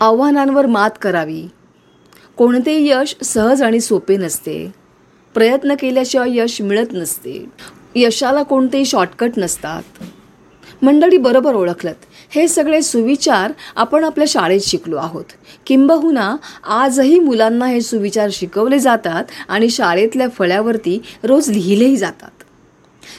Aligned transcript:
आव्हानांवर 0.00 0.66
मात 0.66 0.90
करावी. 1.02 1.42
कोणतेही 2.36 2.90
यश 2.90 3.16
सहज 3.24 3.62
आणि 3.62 3.80
सोपे 3.80 4.16
नसते. 4.16 4.74
प्रयत्न 5.34 5.74
केल्याशिवाय 5.74 6.28
यश 6.30 6.60
मिळत 6.60 6.86
नसते. 6.92 7.44
यशाला 7.94 8.42
कोणतेही 8.42 8.84
शॉर्टकट 8.84 9.30
नसतात. 9.36 9.82
मंडळी 10.82 11.16
बरोबर 11.16 11.54
ओळखलत. 11.54 11.94
हे 12.30 12.48
सगळे 12.48 12.82
सुविचार 12.82 13.52
आपण 13.76 14.04
आपल्या 14.04 14.26
शाळेत 14.28 14.60
शिकलो 14.60 14.96
आहोत. 14.96 15.24
किंबहुना 15.66 16.36
आजही 16.64 17.18
मुलांना 17.18 17.66
हे 17.66 17.80
सुविचार 17.80 18.28
शिकवले 18.32 18.78
जातात 18.78 19.24
आणि 19.48 19.70
शाळेतल्या 19.70 20.28
फळ्यावरती 20.28 21.02
रोज 21.22 21.50
लिहिलेही 21.50 21.96
जातात. 21.96 22.42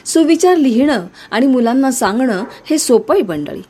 सुविचार 0.06 0.56
लिहिणं 0.56 1.06
आणि 1.30 1.46
मुलांना 1.46 1.90
सांगणं 1.90 2.44
हे 2.70 2.78
सोपं 2.78 3.14
आहे 3.14 3.22
मंडळी. 3.22 3.62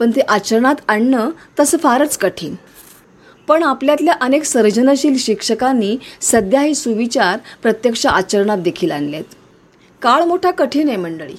पण 0.00 0.10
ते 0.10 0.20
आचरणात 0.20 0.74
आणणं 0.88 1.30
तसं 1.60 1.78
फारच 1.78 2.16
कठीण. 2.18 2.54
पण 3.48 3.62
आपल्यातल्या 3.62 4.14
अनेक 4.20 4.44
सर्जनशील 4.44 5.16
शिक्षकांनी 5.18 5.96
सध्या 6.20 6.60
हे 6.60 6.74
सुविचार 6.74 7.38
प्रत्यक्ष 7.62 8.06
आचरणात 8.06 8.58
देखील 8.58 8.90
आणलेत. 8.90 9.24
काळ 10.02 10.24
मोठा 10.24 10.50
कठीण 10.50 10.88
आहे 10.88 10.96
मंडळी. 10.96 11.34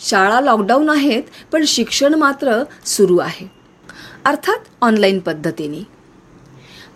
शाळा 0.00 0.40
लॉकडाऊन 0.40 0.90
आहेत 0.90 1.22
पण 1.52 1.64
शिक्षण 1.66 2.14
मात्र 2.14 2.62
सुरू 2.86 3.18
आहे. 3.18 3.46
अर्थात 4.24 4.68
ऑनलाईन 4.80 5.18
पद्धतीने. 5.18 5.82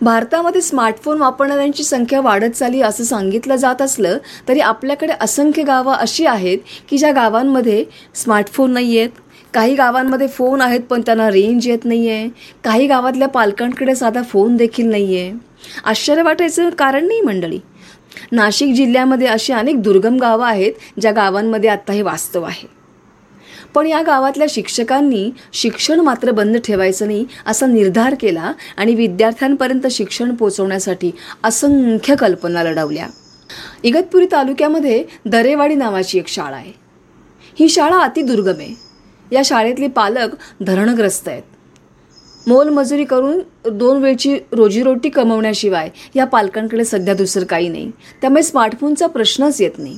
भारतामध्ये 0.01 0.61
स्मार्टफोन 0.61 1.21
वापरणाऱ्यांची 1.21 1.83
संख्या 1.83 2.21
वाढत 2.21 2.49
चालली 2.49 2.81
असं 2.81 3.03
सांगितलं 3.03 3.55
जात 3.55 3.81
असलं 3.81 4.17
तरी 4.47 4.59
आपल्याकडे 4.59 5.13
असंख्य 5.21 5.63
गावं 5.63 5.93
अशी 5.93 6.25
आहेत 6.25 6.59
की 6.89 6.97
ज्या 6.97 7.11
गावांमध्ये 7.11 7.83
स्मार्टफोन 8.15 8.71
नाही 8.71 8.97
आहेत 8.99 9.19
काही 9.53 9.75
गावांमध्ये 9.75 10.27
फोन 10.27 10.61
आहेत 10.61 10.79
पण 10.79 11.01
त्यांना 11.01 11.29
रेंज 11.29 11.67
येत 11.67 11.85
नाही 11.85 12.09
आहे 12.09 12.29
काही 12.63 12.87
गावातल्या 12.87 13.27
पालकांकडे 13.27 13.95
साधा 13.95 14.21
फोन 14.21 14.55
देखील 14.55 14.89
नाही 14.89 15.19
आहे 15.19 15.33
आश्चर्य 15.85 16.21
वाटायचं 16.21 16.69
कारण 16.69 17.07
नाही 17.07 17.21
मंडळी? 17.21 17.59
नाशिक 18.31 18.73
जिल्ह्यामध्ये 18.73 19.27
अशी 19.27 19.53
अनेक 19.53 19.81
दुर्गम 19.81 20.17
गावं 20.17 20.45
आहेत 20.45 20.73
ज्या 21.01 21.11
गावांमध्ये 21.11 21.69
आत्ता 21.69 21.93
हे 21.93 22.01
वास्तव 22.01 22.43
आहे. 22.43 22.67
पण 23.75 23.87
या 23.87 24.01
गावातल्या 24.01 24.47
शिक्षकांनी 24.49 25.29
शिक्षण 25.53 25.99
मात्र 25.99 26.31
बंद 26.31 26.57
ठेवायचं 26.57 27.07
नाही 27.07 27.25
असा 27.45 27.65
निर्धार 27.65 28.15
केला 28.19 28.51
आणि 28.77 28.95
विद्यार्थ्यांपर्यंत 28.95 29.87
शिक्षण 29.91 30.35
पोचवण्यासाठी 30.35 31.11
असंख्य 31.43 32.15
कल्पना 32.15 32.63
लढवल्या. 32.63 33.07
इगतपुरी 33.83 34.25
तालुक्यामध्ये 34.31 35.03
दरेवाडी 35.25 35.75
नावाची 35.75 36.19
एक 36.19 36.27
शाळा 36.27 36.55
आहे. 36.55 36.71
ही 37.59 37.69
शाळा 37.69 37.97
अतिदुर्गम 37.97 38.59
आहे. 38.59 38.88
या 39.31 39.41
शाळेतले 39.45 39.87
पालक 39.87 40.29
धरणग्रस्त 40.61 41.27
आहेत. 41.27 41.43
मोलमजुरी 42.47 43.03
करून 43.03 43.39
दोन 43.71 43.97
वेळची 43.97 44.39
रोजीरोटी 44.51 45.09
कमवण्याशिवाय 45.09 45.89
या 46.15 46.25
पालकांकडे 46.25 46.85
सध्या 46.85 47.13
दुसरं 47.13 47.45
काही 47.45 47.67
नाही. 47.69 47.91
त्यामुळे 48.21 48.43
स्मार्टफोनचा 48.43 49.07
प्रश्नच 49.07 49.61
येत 49.61 49.71
नाही. 49.77 49.97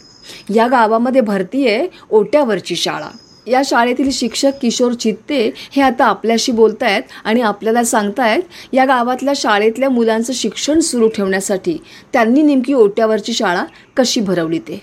या 0.55 0.67
गावामध्ये 0.67 1.21
भरती 1.21 1.67
आहे 1.67 1.87
ओट्यावरची 2.09 2.75
शाळा. 2.75 3.09
या 3.47 3.61
शाळेतील 3.65 4.09
शिक्षक 4.11 4.51
किशोर 4.61 4.93
चित्ते 4.93 5.51
हे 5.71 5.81
आता 5.81 6.05
आपल्याशी 6.05 6.51
बोलतायत 6.51 7.01
आणि 7.23 7.41
आपल्याला 7.41 7.83
सांगतायत 7.83 8.41
या 8.73 8.85
गावातल्या 8.85 9.33
शाळेतल्या 9.37 9.89
मुलांचं 9.89 10.33
शिक्षण 10.33 10.79
सुरू 10.79 11.07
ठेवण्यासाठी 11.07 11.77
त्यांनी 12.13 12.41
नेमकी 12.41 12.73
ओट्यावरची 12.73 13.33
शाळा 13.33 13.63
कशी 13.97 14.21
भरवली 14.21 14.59
ते. 14.59 14.81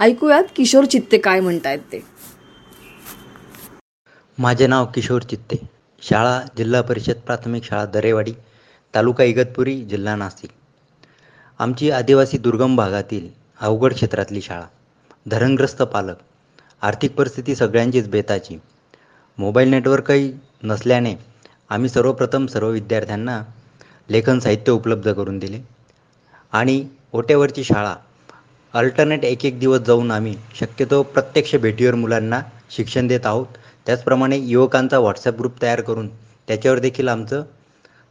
ऐकूयात 0.00 0.44
किशोर 0.56 0.84
चित्ते 0.84 1.18
काय 1.18 1.40
म्हणतायत 1.40 1.78
ते. 1.78 2.02
माझे 4.38 4.66
नाव 4.66 4.86
किशोर 4.86 5.22
चित्ते. 5.22 5.56
शाळा 6.02 6.40
जिल्हा 6.58 6.80
परिषद 6.80 7.14
प्राथमिक 7.26 7.64
शाळा 7.64 7.84
दरेवाडी 7.86 8.32
तालुका 8.94 9.24
इगतपुरी 9.24 9.84
जिल्हा 9.84 10.16
नाशिक. 10.16 10.50
आमची 11.58 11.90
आदिवासी 11.90 12.38
दुर्गम 12.38 12.76
भागातील 12.76 13.28
अवघड 13.60 13.94
क्षेत्रातली 13.94 14.40
शाळा. 14.40 14.64
धरणग्रस्त 15.26 15.82
पालक 15.82 16.16
आर्थिक 16.82 17.14
परिस्थिती 17.14 17.54
सगळ्यांचीच 17.54 18.08
बेताची. 18.08 18.58
मोबाईल 19.38 19.68
नेटवर्कही 19.68 20.32
नसल्याने 20.62 21.14
आम्ही 21.70 21.88
सर्वप्रथम 21.88 22.46
सर्व 22.46 22.68
विद्यार्थ्यांना 22.68 23.42
लेखन 24.10 24.38
साहित्य 24.38 24.72
उपलब्ध 24.72 25.12
करून 25.12 25.38
दिले. 25.38 25.60
आणि 26.52 26.88
ओट्यावरची 27.12 27.64
शाळा 27.64 27.94
अल्टरनेट 28.74 29.24
एक 29.24 29.44
एक 29.44 29.60
दिवस 29.60 29.80
जाऊन 29.80 30.10
आम्ही 30.10 30.36
शक्यतो 30.54 31.02
प्रत्यक्ष 31.02 31.54
भेटीवर 31.56 31.94
मुलांना 31.94 32.40
शिक्षण 32.70 33.06
देत 33.06 33.26
आहोत. 33.26 33.46
त्याचप्रमाणे 33.86 34.38
युवकांचा 34.38 34.98
व्हॉट्सअप 34.98 35.38
ग्रुप 35.38 35.62
तयार 35.62 35.80
करून 35.80 36.08
त्याच्यावर 36.48 36.78
देखील 36.78 37.08
आमचं 37.08 37.42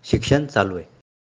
शिक्षण 0.03 0.45
चालू 0.45 0.75
आहे. 0.75 0.85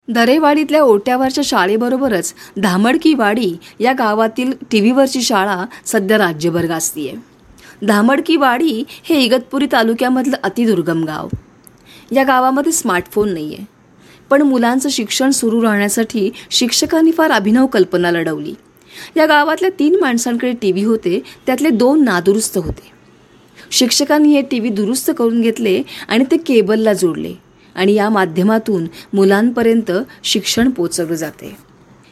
दरेवाडीतल्या 0.07 0.81
ओट्यावरच्या 0.83 1.43
शाळेबरोबरच 1.45 2.33
धामडकी 2.61 3.13
वाडी 3.13 3.55
या 3.79 3.93
गावातील 3.93 4.53
टी 4.71 4.79
व्हीवरची 4.79 5.21
शाळा 5.21 5.63
सध्या 5.85 6.17
राज्यभर 6.17 6.65
गाजतीये. 6.65 7.13
धामडकी 7.83 8.35
वाडी 8.35 8.83
हे 9.03 9.19
इगतपुरी 9.19 9.67
तालुक्यामधलं 9.71 10.37
अतिदुर्गम 10.43 11.03
गाव. 11.03 11.27
या 12.11 12.23
गावामध्ये 12.23 12.71
स्मार्टफोन 12.71 13.33
नाही 13.33 13.53
आहे 13.55 13.65
पण 14.29 14.41
मुलांचं 14.41 14.89
शिक्षण 14.89 15.29
सुरू 15.29 15.61
राहण्यासाठी 15.63 16.29
शिक्षकांनी 16.51 17.11
फार 17.11 17.31
अभिनव 17.31 17.65
कल्पना 17.65 18.11
लढवली. 18.11 18.53
या 19.17 19.25
गावातल्या 19.25 19.69
तीन 19.79 19.99
माणसांकडे 20.01 20.51
टी 20.61 20.71
व्ही 20.71 20.83
होते 20.83 21.21
त्यातले 21.45 21.69
दोन 21.69 22.03
नादुरुस्त 22.03 22.57
होते. 22.57 22.92
शिक्षकांनी 23.71 24.29
हे 24.29 24.41
टी 24.41 24.59
व्ही 24.59 24.69
दुरुस्त 24.69 25.11
करून 25.17 25.41
घेतले 25.41 25.81
आणि 26.07 26.23
ते 26.31 26.37
केबलला 26.37 26.93
जोडले. 26.93 27.33
आणि 27.75 27.93
या 27.93 28.09
माध्यमातून 28.09 28.87
मुलांपर्यंत 29.13 29.91
शिक्षण 30.23 30.69
पोचवलं 30.69 31.13
जाते. 31.13 31.55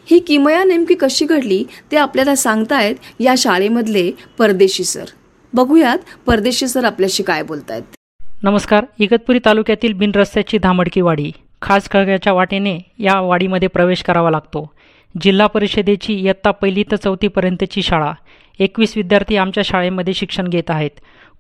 ही 0.06 0.20
किमया 0.20 0.64
नेमकी 0.64 0.94
कशी 0.94 1.26
घडली 1.26 1.64
ते 1.92 1.98
आपल्याला 1.98 2.36
सांगतायत 2.36 2.96
या 3.20 3.34
शाळेमधले 3.38 4.12
परदेशी 4.38 4.84
सर. 4.84 5.06
बघूयात 5.54 5.98
परदेशी 6.26 6.68
सर 6.68 6.84
आपल्याशी 6.84 7.24
काय 7.24 7.44
बोलतायत. 7.44 7.84
नमस्कार. 8.44 8.86
इगतपुरी 9.00 9.40
तालुक्यातील 9.46 9.94
बिन 9.94 10.12
रस्त्याची 10.16 10.58
धामडकी 10.58 11.02
वाडी. 11.02 11.32
खास 11.62 11.90
खळग्याच्या 11.90 12.34
वाटेने 12.34 12.80
या 13.00 13.20
वाडीमध्ये 13.20 13.68
प्रवेश 13.68 14.04
करावा 14.04 14.32
लागतो. 14.32 14.72
जिल्हा 15.22 15.48
परिषदेची 15.48 16.14
इयत्ता 16.14 16.52
पहिली 16.52 16.84
तर 16.84 16.96
चौथीपर्यंतची 16.96 17.82
शाळा. 17.82 18.12
एकवीस 18.60 18.94
विद्यार्थी 18.96 19.36
आमच्या 19.36 19.64
शाळेमध्ये 19.66 20.14
शिक्षण 20.14 20.48
घेत 20.48 20.70
आहेत. 20.70 20.90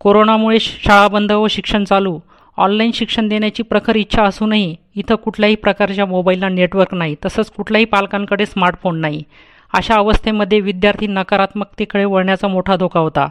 कोरोनामुळे 0.01 0.59
शाळा 0.59 1.07
बंद 1.07 1.31
व 1.31 1.47
शिक्षण 1.50 1.84
चालू 1.84 2.17
ऑनलाईन 2.57 2.91
शिक्षण 2.94 3.28
देण्याची 3.28 3.63
प्रखर 3.63 3.95
इच्छा 3.95 4.23
असूनही 4.23 4.75
इथं 4.95 5.16
कुठल्याही 5.16 5.56
प्रकारच्या 5.56 6.06
मोबाईलला 6.06 6.50
नेटवर्क 6.50 6.94
नाही 6.94 7.16
तसंच 7.25 7.51
कुठल्याही 7.51 7.85
पालकांकडे 7.85 8.45
स्मार्टफोन 8.45 9.00
नाही. 9.01 9.22
अशा 9.73 9.95
अवस्थेमध्ये 9.95 10.59
विद्यार्थी 10.59 11.07
नकारात्मकतेकडे 11.07 12.06
वळण्याचा 12.06 12.47
मोठा 12.47 12.75
धोका 12.75 13.00
होता. 13.00 13.28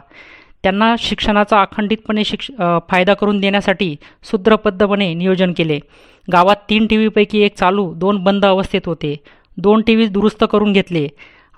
त्यांना 0.63 0.93
शिक्षणाचा 0.99 1.61
अखंडितपणे 1.61 2.23
शिक्ष 2.23 2.49
फायदा 2.89 3.13
करून 3.13 3.39
देण्यासाठी 3.39 3.95
सूत्रबद्धपणे 4.31 5.13
नियोजन 5.13 5.53
केले. 5.57 5.79
गावात 6.27 6.63
तीन 6.69 6.87
टी 6.87 6.97
व्हीपैकी 6.97 7.41
एक 7.43 7.57
चालू 7.57 7.93
दोन 7.93 8.23
बंद 8.23 8.45
अवस्थेत 8.45 8.81
होते. 8.85 9.15
दोन 9.57 9.81
टी 9.81 9.95
व्ही 9.95 10.07
दुरुस्त 10.07 10.43
करून 10.51 10.73
घेतले. 10.73 11.07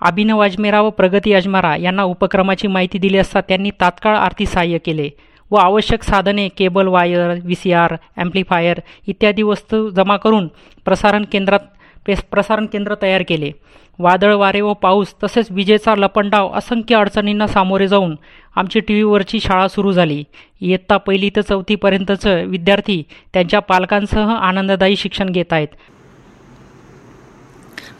अभिनव 0.03 0.43
अजमेरा 0.43 0.81
व 0.81 0.89
प्रगती 0.89 1.33
अजमेरा 1.33 1.75
यांना 1.75 2.03
उपक्रमाची 2.03 2.67
माहिती 2.67 2.97
दिली 2.97 3.17
असता 3.17 3.41
त्यांनी 3.41 3.71
तात्काळ 3.81 4.15
आर्थिक 4.15 4.47
सहाय्य 4.47 4.77
केले 4.77 5.09
व 5.51 5.55
आवश्यक 5.55 6.03
साधने 6.03 6.47
cable 6.57 6.87
wire 6.87 7.31
V 7.43 7.55
C 7.55 7.71
R 7.73 7.95
amplifier 8.17 8.79
इत्यादी 9.07 9.43
वस्तू 9.43 9.89
जमा 9.89 10.17
करून 10.17 10.47
प्रसारण 10.85 11.25
केंद्रात 11.31 11.59
पेस 12.05 12.23
प्रसारण 12.31 12.65
केंद्र 12.65 12.95
तयार 13.01 13.21
केले. 13.27 13.51
वादळ 13.99 14.33
वारे 14.35 14.61
व 14.61 14.73
पाऊस 14.73 15.13
तसेच 15.23 15.51
विजेचा 15.51 15.93
लपंडाव 15.95 16.49
असंख्य 16.57 16.95
अडचणींना 16.95 17.47
सामोरे 17.47 17.87
जाऊन 17.87 18.15
आमची 18.55 18.79
टी 18.79 18.93
व्हीवरची 18.93 19.39
शाळा 19.39 19.67
सुरू 19.67 19.91
झाली. 19.91 20.23
इयत्ता 20.61 20.97
पहिली 20.97 21.29
ते 21.35 21.41
चौथीपर्यंतचं 21.41 22.43
विद्यार्थी 22.47 23.01
त्यांच्या 23.33 23.59
पालकांसह 23.59 24.31
आनंददायी 24.31 24.95
शिक्षण 24.95 25.29
घेत 25.31 25.53
आहेत. 25.53 25.67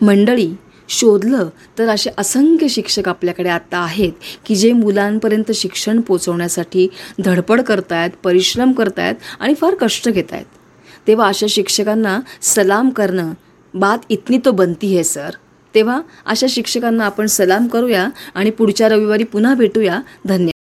मंडळी 0.02 0.50
शोधलं 0.90 1.50
तर 1.80 1.90
असे 1.90 2.10
असंख्य 2.18 2.68
शिक्षक 2.68 3.10
आपल्याकडे 3.10 3.50
आता 3.50 3.78
आहेत 3.78 4.12
की 4.46 4.56
जे 4.56 4.72
मुलांपर्यंत 4.72 5.52
शिक्षण 5.52 6.02
पोचवण्यासाठी 6.02 6.88
धडपड 7.26 7.62
करतायत 7.62 8.12
परिश्रम 8.24 8.72
करतायत 8.72 9.16
आणि 9.40 9.54
फार 9.54 9.76
कष्ट 9.82 10.10
घेत 10.10 10.32
आहेत 10.32 10.46
तेव्हा 11.08 11.28
अशा 11.28 11.46
शिक्षकांना 11.50 12.20
सलाम 12.42 12.90
करणं 12.90 13.34
बात 13.74 13.98
इतनी 14.10 14.38
तो 14.38 14.52
बनती 14.52 14.96
है 14.96 15.04
सर. 15.04 15.30
तेव्हा 15.76 16.02
अशा 16.26 16.48
शिक्षकांना 16.50 17.06
आपण 17.06 17.26
सलाम 17.26 17.68
करूया 17.68 18.10
आणि 18.36 18.50
पुढच्या 18.50 18.90
रविवारी 18.90 19.24
पुन्हा 19.24 19.54
भेटूया. 19.54 20.02
धन्यवाद. 20.26 20.53